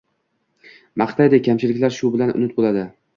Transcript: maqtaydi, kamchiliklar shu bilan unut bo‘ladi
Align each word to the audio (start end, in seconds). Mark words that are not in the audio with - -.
maqtaydi, 1.01 1.39
kamchiliklar 1.49 1.93
shu 1.99 2.09
bilan 2.17 2.33
unut 2.39 2.57
bo‘ladi 2.57 2.87